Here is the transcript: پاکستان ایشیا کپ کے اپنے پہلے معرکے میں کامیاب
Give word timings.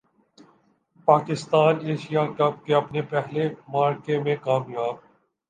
پاکستان 1.07 1.75
ایشیا 1.81 2.23
کپ 2.37 2.65
کے 2.65 2.75
اپنے 2.75 3.01
پہلے 3.11 3.47
معرکے 3.67 4.19
میں 4.19 4.35
کامیاب 4.41 4.95